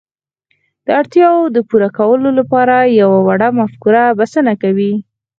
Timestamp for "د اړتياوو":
0.85-1.53